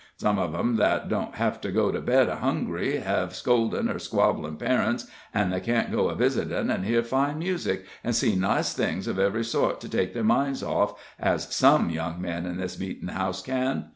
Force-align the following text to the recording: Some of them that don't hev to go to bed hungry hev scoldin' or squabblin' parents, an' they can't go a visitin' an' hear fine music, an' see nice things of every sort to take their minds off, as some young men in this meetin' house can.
Some 0.17 0.39
of 0.39 0.51
them 0.51 0.77
that 0.77 1.09
don't 1.09 1.35
hev 1.35 1.61
to 1.61 1.71
go 1.71 1.91
to 1.91 2.01
bed 2.01 2.27
hungry 2.27 2.97
hev 3.01 3.35
scoldin' 3.35 3.87
or 3.87 3.99
squabblin' 3.99 4.57
parents, 4.57 5.05
an' 5.31 5.51
they 5.51 5.59
can't 5.59 5.91
go 5.91 6.09
a 6.09 6.15
visitin' 6.15 6.71
an' 6.71 6.81
hear 6.81 7.03
fine 7.03 7.37
music, 7.37 7.85
an' 8.03 8.13
see 8.13 8.35
nice 8.35 8.73
things 8.73 9.05
of 9.07 9.19
every 9.19 9.43
sort 9.43 9.79
to 9.81 9.87
take 9.89 10.15
their 10.15 10.23
minds 10.23 10.63
off, 10.63 10.95
as 11.19 11.53
some 11.53 11.91
young 11.91 12.19
men 12.19 12.47
in 12.47 12.57
this 12.57 12.79
meetin' 12.79 13.09
house 13.09 13.43
can. 13.43 13.89